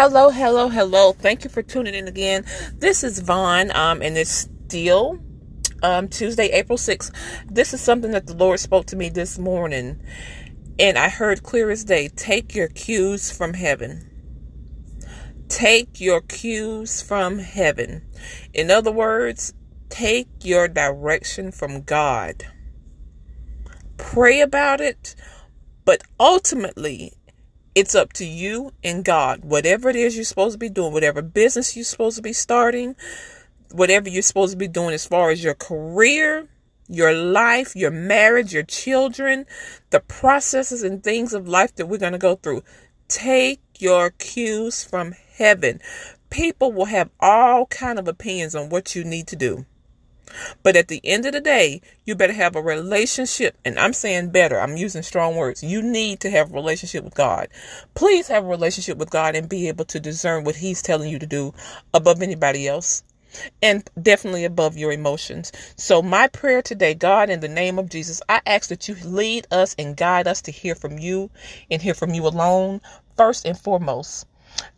[0.00, 1.10] Hello, hello, hello.
[1.12, 2.44] Thank you for tuning in again.
[2.76, 5.18] This is Vaughn, um, and it's still
[5.82, 7.12] um, Tuesday, April 6th.
[7.50, 10.00] This is something that the Lord spoke to me this morning,
[10.78, 14.08] and I heard clear as day take your cues from heaven.
[15.48, 18.06] Take your cues from heaven.
[18.54, 19.52] In other words,
[19.88, 22.46] take your direction from God.
[23.96, 25.16] Pray about it,
[25.84, 27.17] but ultimately,
[27.78, 29.44] it's up to you and God.
[29.44, 32.96] Whatever it is you're supposed to be doing, whatever business you're supposed to be starting,
[33.70, 36.48] whatever you're supposed to be doing as far as your career,
[36.88, 39.46] your life, your marriage, your children,
[39.90, 42.64] the processes and things of life that we're going to go through.
[43.06, 45.80] Take your cues from heaven.
[46.30, 49.66] People will have all kind of opinions on what you need to do.
[50.62, 53.56] But at the end of the day, you better have a relationship.
[53.64, 55.62] And I'm saying better, I'm using strong words.
[55.62, 57.48] You need to have a relationship with God.
[57.94, 61.18] Please have a relationship with God and be able to discern what He's telling you
[61.18, 61.54] to do
[61.94, 63.02] above anybody else.
[63.60, 65.52] And definitely above your emotions.
[65.76, 69.46] So, my prayer today, God, in the name of Jesus, I ask that you lead
[69.50, 71.30] us and guide us to hear from you
[71.70, 72.80] and hear from you alone,
[73.18, 74.26] first and foremost.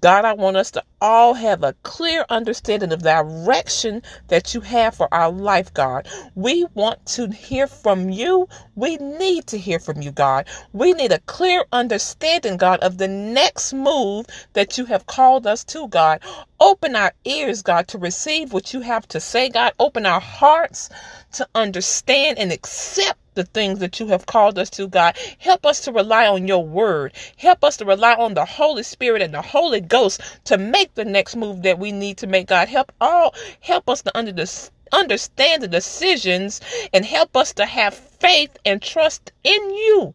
[0.02, 4.62] God, I want us to all have a clear understanding of the direction that you
[4.62, 6.08] have for our life, God.
[6.34, 8.48] We want to hear from you.
[8.76, 10.48] We need to hear from you, God.
[10.72, 15.64] We need a clear understanding, God, of the next move that you have called us
[15.66, 16.22] to, God.
[16.60, 19.74] Open our ears, God, to receive what you have to say, God.
[19.80, 20.90] Open our hearts
[21.34, 25.16] to understand and accept the things that you have called us to, God.
[25.38, 27.12] Help us to rely on your word.
[27.36, 31.04] Help us to rely on the Holy Spirit and the Holy Ghost to make the
[31.04, 32.68] next move that we need to make, God.
[32.68, 36.60] Help all help us to under the understand the decisions
[36.92, 40.14] and help us to have faith and trust in you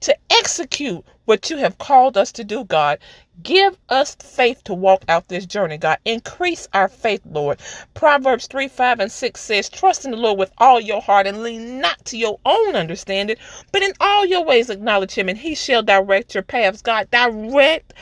[0.00, 2.98] to execute what you have called us to do, God.
[3.42, 5.98] Give us faith to walk out this journey, God.
[6.04, 7.60] Increase our faith, Lord.
[7.94, 11.42] Proverbs 3 5 and 6 says, Trust in the Lord with all your heart and
[11.42, 13.36] lean not to your own understanding,
[13.72, 17.10] but in all your ways acknowledge him, and he shall direct your paths, God.
[17.10, 17.94] Direct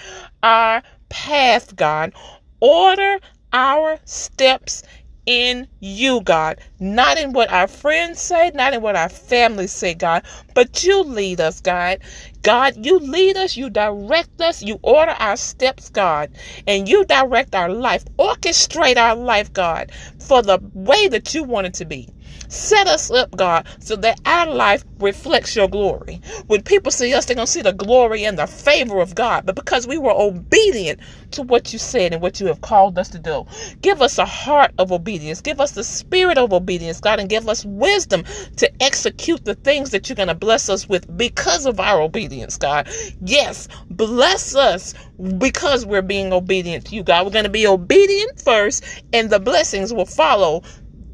[0.42, 2.12] our path, God.
[2.60, 3.18] Order
[3.52, 4.82] our steps
[5.28, 6.58] in you, God.
[6.80, 10.24] Not in what our friends say, not in what our families say, God,
[10.54, 11.98] but you lead us, God.
[12.42, 16.30] God, you lead us, you direct us, you order our steps, God,
[16.66, 21.66] and you direct our life, orchestrate our life, God, for the way that you want
[21.66, 22.08] it to be.
[22.48, 26.20] Set us up, God, so that our life reflects your glory.
[26.46, 29.44] When people see us, they're going to see the glory and the favor of God.
[29.46, 31.00] But because we were obedient
[31.32, 33.46] to what you said and what you have called us to do,
[33.82, 35.40] give us a heart of obedience.
[35.40, 38.24] Give us the spirit of obedience, God, and give us wisdom
[38.56, 42.56] to execute the things that you're going to bless us with because of our obedience,
[42.56, 42.88] God.
[43.20, 44.94] Yes, bless us
[45.38, 47.26] because we're being obedient to you, God.
[47.26, 50.62] We're going to be obedient first, and the blessings will follow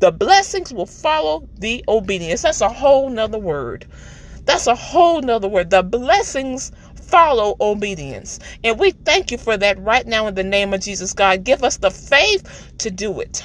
[0.05, 2.43] the blessings will follow the obedience.
[2.43, 3.87] That's a whole nother word.
[4.45, 5.71] That's a whole nother word.
[5.71, 8.39] The blessings follow obedience.
[8.63, 11.43] And we thank you for that right now in the name of Jesus, God.
[11.43, 13.43] Give us the faith to do it.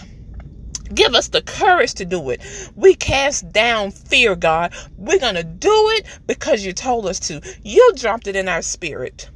[0.94, 2.42] Give us the courage to do it.
[2.76, 4.74] We cast down fear, God.
[4.98, 7.40] We're going to do it because you told us to.
[7.64, 9.30] You dropped it in our spirit.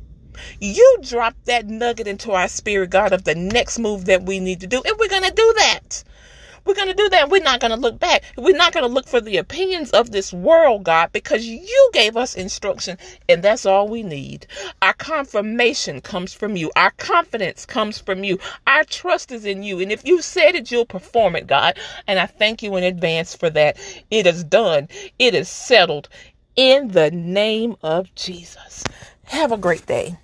[0.60, 4.60] You dropped that nugget into our spirit, God, of the next move that we need
[4.60, 4.82] to do.
[4.86, 6.04] And we're going to do that.
[6.66, 7.30] We're going to do that.
[7.30, 8.24] We're not going to look back.
[8.38, 12.16] We're not going to look for the opinions of this world, God, because you gave
[12.16, 12.98] us instruction
[13.28, 14.48] and that's all we need.
[14.82, 16.72] Our confirmation comes from you.
[16.76, 18.40] Our confidence comes from you.
[18.68, 19.80] Our trust is in you.
[19.80, 21.78] And if you said it, you'll perform it, God.
[22.08, 23.78] And I thank you in advance for that.
[24.10, 24.88] It is done.
[25.20, 26.10] It is settled
[26.56, 28.84] in the name of Jesus.
[29.26, 30.18] Have a great day.